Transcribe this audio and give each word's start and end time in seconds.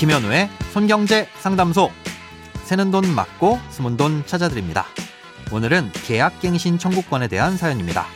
김현우의 0.00 0.48
손경제 0.72 1.28
상담소. 1.40 1.90
새는 2.64 2.90
돈 2.90 3.06
맞고 3.14 3.58
숨은 3.68 3.98
돈 3.98 4.24
찾아드립니다. 4.24 4.86
오늘은 5.52 5.92
계약갱신 5.92 6.78
청구권에 6.78 7.28
대한 7.28 7.58
사연입니다. 7.58 8.06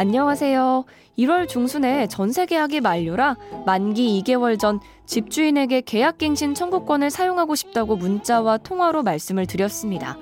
안녕하세요. 0.00 0.86
1월 1.18 1.46
중순에 1.46 2.06
전세 2.06 2.46
계약이 2.46 2.80
만료라 2.80 3.36
만기 3.66 4.22
2개월 4.24 4.58
전 4.58 4.80
집주인에게 5.04 5.82
계약갱신 5.82 6.54
청구권을 6.54 7.10
사용하고 7.10 7.54
싶다고 7.54 7.96
문자와 7.96 8.56
통화로 8.56 9.02
말씀을 9.02 9.44
드렸습니다. 9.44 10.16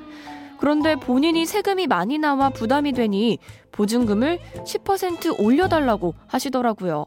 그런데 0.58 0.96
본인이 0.96 1.46
세금이 1.46 1.86
많이 1.86 2.18
나와 2.18 2.50
부담이 2.50 2.90
되니 2.90 3.38
보증금을 3.70 4.40
10% 4.64 5.38
올려달라고 5.38 6.12
하시더라고요. 6.26 7.06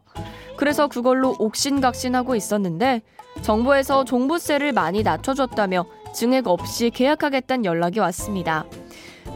그래서 0.56 0.88
그걸로 0.88 1.36
옥신각신하고 1.40 2.36
있었는데 2.36 3.02
정부에서 3.42 4.06
종부세를 4.06 4.72
많이 4.72 5.04
낮춰줬다며 5.04 5.88
증액 6.14 6.48
없이 6.48 6.90
계약하겠다는 6.90 7.66
연락이 7.66 8.00
왔습니다. 8.00 8.66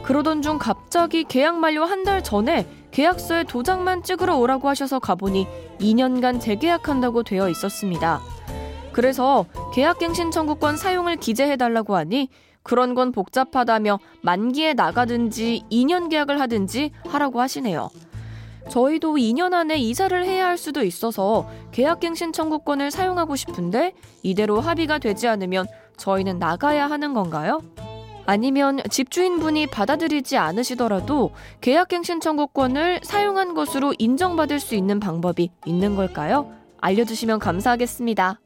그러던 0.04 0.40
중 0.40 0.56
갑자기 0.56 1.24
계약 1.24 1.58
만료 1.58 1.84
한 1.84 2.02
달 2.04 2.22
전에 2.22 2.66
계약서에 2.96 3.44
도장만 3.44 4.02
찍으러 4.04 4.38
오라고 4.38 4.70
하셔서 4.70 4.98
가보니 4.98 5.46
2년간 5.80 6.40
재계약한다고 6.40 7.24
되어 7.24 7.50
있었습니다. 7.50 8.22
그래서 8.94 9.44
계약갱신 9.74 10.30
청구권 10.30 10.78
사용을 10.78 11.16
기재해달라고 11.16 11.94
하니 11.94 12.30
그런 12.62 12.94
건 12.94 13.12
복잡하다며 13.12 13.98
만기에 14.22 14.72
나가든지 14.72 15.64
2년 15.70 16.08
계약을 16.08 16.40
하든지 16.40 16.92
하라고 17.06 17.42
하시네요. 17.42 17.90
저희도 18.70 19.16
2년 19.16 19.52
안에 19.52 19.76
이사를 19.76 20.24
해야 20.24 20.46
할 20.46 20.56
수도 20.56 20.82
있어서 20.82 21.46
계약갱신 21.72 22.32
청구권을 22.32 22.90
사용하고 22.90 23.36
싶은데 23.36 23.92
이대로 24.22 24.58
합의가 24.58 25.00
되지 25.00 25.28
않으면 25.28 25.66
저희는 25.98 26.38
나가야 26.38 26.88
하는 26.88 27.12
건가요? 27.12 27.60
아니면 28.26 28.80
집주인분이 28.90 29.68
받아들이지 29.68 30.36
않으시더라도 30.36 31.30
계약갱신 31.60 32.20
청구권을 32.20 33.00
사용한 33.04 33.54
것으로 33.54 33.94
인정받을 33.98 34.58
수 34.58 34.74
있는 34.74 34.98
방법이 34.98 35.50
있는 35.64 35.94
걸까요? 35.94 36.52
알려주시면 36.80 37.38
감사하겠습니다. 37.38 38.40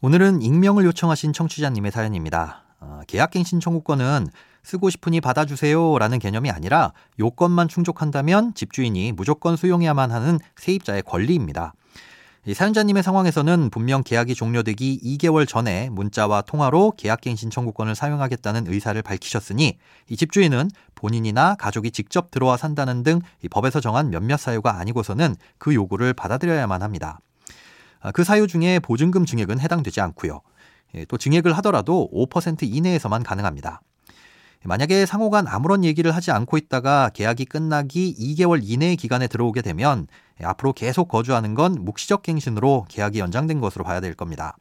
오늘은 0.00 0.42
익명을 0.42 0.84
요청하신 0.84 1.32
청취자님의 1.32 1.92
사연입니다. 1.92 2.64
어, 2.80 3.00
계약갱신 3.06 3.60
청구권은 3.60 4.26
쓰고 4.64 4.90
싶으니 4.90 5.20
받아주세요 5.20 5.98
라는 5.98 6.18
개념이 6.18 6.50
아니라 6.50 6.92
요건만 7.18 7.68
충족한다면 7.68 8.54
집주인이 8.54 9.12
무조건 9.12 9.56
수용해야만 9.56 10.10
하는 10.10 10.38
세입자의 10.56 11.02
권리입니다. 11.02 11.74
사연자님의 12.50 13.04
상황에서는 13.04 13.70
분명 13.70 14.02
계약이 14.02 14.34
종료되기 14.34 14.98
2개월 15.04 15.46
전에 15.46 15.88
문자와 15.90 16.42
통화로 16.42 16.94
계약갱 16.96 17.36
신 17.36 17.50
청구권을 17.50 17.94
사용하겠다는 17.94 18.66
의사를 18.66 19.00
밝히셨으니 19.00 19.78
이 20.08 20.16
집주인은 20.16 20.68
본인이나 20.96 21.54
가족이 21.54 21.92
직접 21.92 22.32
들어와 22.32 22.56
산다는 22.56 23.04
등 23.04 23.20
법에서 23.48 23.80
정한 23.80 24.10
몇몇 24.10 24.38
사유가 24.38 24.80
아니고서는 24.80 25.36
그 25.58 25.72
요구를 25.72 26.14
받아들여야만 26.14 26.82
합니다. 26.82 27.20
아, 28.00 28.10
그 28.10 28.24
사유 28.24 28.48
중에 28.48 28.80
보증금 28.80 29.24
증액은 29.24 29.60
해당되지 29.60 30.00
않고요. 30.00 30.40
예, 30.96 31.04
또 31.04 31.16
증액을 31.16 31.52
하더라도 31.58 32.10
5% 32.12 32.64
이내에서만 32.64 33.22
가능합니다. 33.22 33.82
만약에 34.64 35.06
상호간 35.06 35.48
아무런 35.48 35.84
얘기를 35.84 36.14
하지 36.14 36.30
않고 36.30 36.56
있다가 36.56 37.10
계약이 37.14 37.46
끝나기 37.46 38.14
2개월 38.18 38.60
이내의 38.62 38.96
기간에 38.96 39.26
들어오게 39.26 39.62
되면 39.62 40.06
앞으로 40.44 40.72
계속 40.72 41.08
거주하는 41.08 41.54
건 41.54 41.76
묵시적 41.80 42.22
갱신으로 42.22 42.86
계약이 42.88 43.18
연장된 43.18 43.60
것으로 43.60 43.84
봐야 43.84 44.00
될 44.00 44.14
겁니다. 44.14 44.56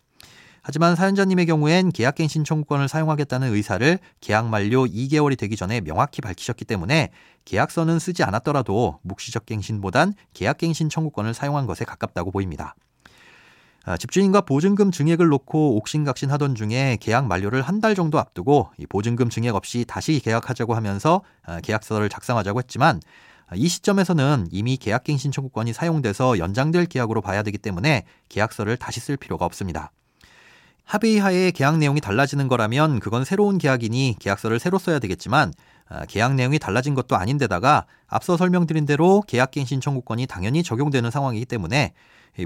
하지만 0.63 0.95
사연자님의 0.95 1.47
경우엔 1.47 1.91
계약갱신 1.91 2.43
청구권을 2.43 2.87
사용하겠다는 2.87 3.51
의사를 3.53 3.97
계약 4.19 4.47
만료 4.47 4.85
2개월이 4.85 5.37
되기 5.37 5.55
전에 5.55 5.81
명확히 5.81 6.21
밝히셨기 6.21 6.65
때문에 6.65 7.09
계약서는 7.45 7.97
쓰지 7.97 8.23
않았더라도 8.23 8.99
묵시적 9.01 9.47
갱신보단 9.47 10.13
계약갱신 10.35 10.89
청구권을 10.89 11.33
사용한 11.33 11.65
것에 11.65 11.83
가깝다고 11.83 12.29
보입니다. 12.29 12.75
아, 13.83 13.97
집주인과 13.97 14.41
보증금 14.41 14.91
증액을 14.91 15.27
놓고 15.27 15.77
옥신각신 15.77 16.29
하던 16.29 16.53
중에 16.53 16.97
계약 17.01 17.25
만료를 17.25 17.63
한 17.63 17.81
달 17.81 17.95
정도 17.95 18.19
앞두고 18.19 18.69
보증금 18.89 19.29
증액 19.29 19.55
없이 19.55 19.85
다시 19.87 20.19
계약하자고 20.19 20.75
하면서 20.75 21.23
아, 21.43 21.59
계약서를 21.61 22.09
작성하자고 22.09 22.59
했지만 22.59 22.97
아, 22.97 22.99
이 23.53 23.67
시점에서는 23.67 24.47
이미 24.51 24.78
계약갱신 24.78 25.31
청구권이 25.31 25.73
사용돼서 25.73 26.38
연장될 26.38 26.85
계약으로 26.85 27.22
봐야 27.22 27.44
되기 27.44 27.57
때문에 27.57 28.06
계약서를 28.29 28.78
다시 28.78 29.00
쓸 29.00 29.17
필요가 29.17 29.45
없습니다. 29.45 29.91
합의 30.84 31.19
하에 31.19 31.51
계약 31.51 31.78
내용이 31.78 32.01
달라지는 32.01 32.47
거라면 32.47 33.00
그건 33.00 33.23
새로운 33.23 33.57
계약이니 33.57 34.17
계약서를 34.19 34.59
새로 34.59 34.78
써야 34.78 35.00
되겠지만 35.00 35.53
계약 36.07 36.35
내용이 36.35 36.59
달라진 36.59 36.95
것도 36.95 37.16
아닌데다가 37.16 37.85
앞서 38.07 38.38
설명드린 38.38 38.85
대로 38.85 39.22
계약갱신 39.28 39.81
청구권이 39.81 40.28
당연히 40.28 40.63
적용되는 40.63 41.11
상황이기 41.11 41.45
때문에 41.45 41.94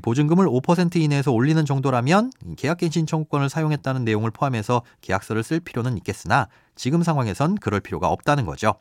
보증금을 0.01 0.47
5% 0.47 0.95
이내에서 0.95 1.31
올리는 1.31 1.63
정도라면 1.63 2.31
계약갱신 2.57 3.05
청구권을 3.05 3.49
사용했다는 3.49 4.03
내용을 4.03 4.31
포함해서 4.31 4.81
계약서를 5.01 5.43
쓸 5.43 5.59
필요는 5.59 5.97
있겠으나 5.97 6.47
지금 6.75 7.03
상황에선 7.03 7.55
그럴 7.55 7.79
필요가 7.79 8.09
없다는 8.09 8.45
거죠. 8.45 8.75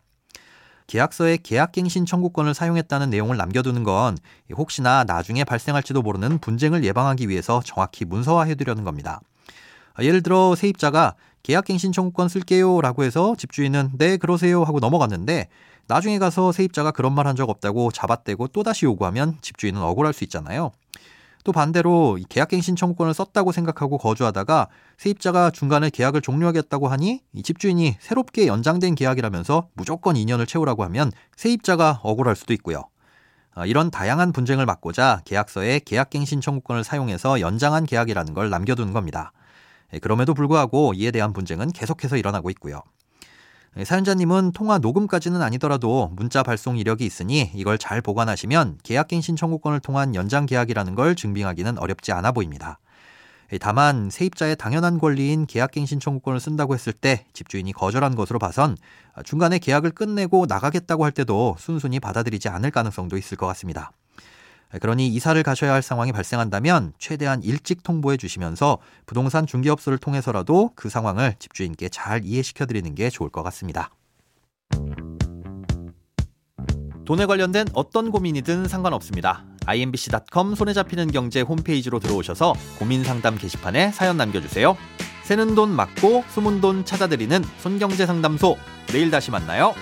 계약서에 0.86 1.38
계약갱신 1.42 2.06
청구권을 2.06 2.54
사용했다는 2.54 3.10
내용을 3.10 3.36
남겨두는 3.36 3.84
건 3.84 4.16
혹시나 4.54 5.04
나중에 5.04 5.44
발생할지도 5.44 6.02
모르는 6.02 6.38
분쟁을 6.38 6.84
예방하기 6.84 7.28
위해서 7.28 7.62
정확히 7.64 8.04
문서화해두려는 8.04 8.84
겁니다. 8.84 9.20
예를 10.00 10.22
들어 10.22 10.54
세입자가 10.54 11.14
계약갱신 11.42 11.92
청구권 11.92 12.28
쓸게요 12.28 12.80
라고 12.80 13.04
해서 13.04 13.34
집주인은 13.38 13.92
네 13.98 14.16
그러세요 14.16 14.64
하고 14.64 14.80
넘어갔는데 14.80 15.48
나중에 15.86 16.18
가서 16.18 16.52
세입자가 16.52 16.90
그런 16.92 17.14
말 17.14 17.26
한 17.26 17.36
적 17.36 17.48
없다고 17.50 17.90
잡아떼고 17.90 18.48
또다시 18.48 18.86
요구하면 18.86 19.38
집주인은 19.42 19.80
억울할 19.80 20.12
수 20.12 20.24
있잖아요. 20.24 20.72
또 21.44 21.52
반대로 21.52 22.18
계약갱 22.28 22.62
신 22.62 22.74
청구권을 22.74 23.12
썼다고 23.12 23.52
생각하고 23.52 23.98
거주하다가 23.98 24.68
세입자가 24.96 25.50
중간에 25.50 25.90
계약을 25.90 26.22
종료하겠다고 26.22 26.88
하니 26.88 27.20
이 27.34 27.42
집주인이 27.42 27.96
새롭게 28.00 28.46
연장된 28.46 28.94
계약이라면서 28.94 29.68
무조건 29.74 30.16
2년을 30.16 30.48
채우라고 30.48 30.82
하면 30.84 31.12
세입자가 31.36 32.00
억울할 32.02 32.34
수도 32.34 32.54
있고요. 32.54 32.84
아, 33.54 33.66
이런 33.66 33.90
다양한 33.90 34.32
분쟁을 34.32 34.66
막고자 34.66 35.20
계약서에 35.26 35.80
계약갱 35.84 36.24
신 36.24 36.40
청구권을 36.40 36.82
사용해서 36.82 37.40
연장한 37.40 37.84
계약이라는 37.84 38.34
걸 38.34 38.48
남겨두는 38.48 38.92
겁니다. 38.92 39.32
예, 39.92 39.98
그럼에도 39.98 40.34
불구하고 40.34 40.94
이에 40.94 41.10
대한 41.10 41.32
분쟁은 41.32 41.72
계속해서 41.72 42.16
일어나고 42.16 42.50
있고요. 42.50 42.82
예, 43.76 43.84
사연자님은 43.84 44.52
통화 44.52 44.78
녹음까지는 44.78 45.42
아니더라도 45.42 46.10
문자 46.14 46.44
발송 46.44 46.78
이력이 46.78 47.04
있으니 47.04 47.50
이걸 47.54 47.76
잘 47.76 48.00
보관하시면 48.00 48.78
계약갱신 48.84 49.34
청구권을 49.34 49.80
통한 49.80 50.14
연장 50.14 50.46
계약이라는 50.46 50.94
걸 50.94 51.16
증빙하기는 51.16 51.78
어렵지 51.78 52.12
않아 52.12 52.30
보입니다. 52.30 52.78
예, 53.52 53.58
다만 53.58 54.10
세입자의 54.10 54.56
당연한 54.56 54.98
권리인 54.98 55.46
계약갱신 55.46 55.98
청구권을 55.98 56.38
쓴다고 56.38 56.74
했을 56.74 56.92
때 56.92 57.26
집주인이 57.32 57.72
거절한 57.72 58.14
것으로 58.14 58.38
봐선 58.38 58.76
중간에 59.24 59.58
계약을 59.58 59.90
끝내고 59.90 60.46
나가겠다고 60.48 61.04
할 61.04 61.10
때도 61.10 61.56
순순히 61.58 61.98
받아들이지 61.98 62.48
않을 62.48 62.70
가능성도 62.70 63.16
있을 63.16 63.36
것 63.36 63.46
같습니다. 63.48 63.90
그러니 64.80 65.08
이사를 65.08 65.40
가셔야 65.42 65.72
할 65.72 65.82
상황이 65.82 66.12
발생한다면 66.12 66.92
최대한 66.98 67.42
일찍 67.42 67.82
통보해 67.82 68.16
주시면서 68.16 68.78
부동산 69.06 69.46
중개업소를 69.46 69.98
통해서라도 69.98 70.72
그 70.74 70.88
상황을 70.88 71.34
집주인께 71.38 71.88
잘 71.88 72.24
이해시켜 72.24 72.66
드리는 72.66 72.94
게 72.94 73.10
좋을 73.10 73.30
것 73.30 73.42
같습니다. 73.42 73.90
돈에 77.04 77.26
관련된 77.26 77.66
어떤 77.74 78.10
고민이든 78.10 78.66
상관없습니다. 78.66 79.44
imbc.com 79.66 80.54
손에 80.54 80.72
잡히는 80.72 81.10
경제 81.10 81.40
홈페이지로 81.42 82.00
들어오셔서 82.00 82.54
고민 82.78 83.04
상담 83.04 83.36
게시판에 83.36 83.92
사연 83.92 84.16
남겨주세요. 84.16 84.76
새는 85.24 85.54
돈 85.54 85.70
맞고 85.70 86.24
숨은 86.28 86.60
돈 86.60 86.84
찾아드리는 86.84 87.42
손경제 87.58 88.06
상담소. 88.06 88.56
내일 88.88 89.10
다시 89.10 89.30
만나요. 89.30 89.74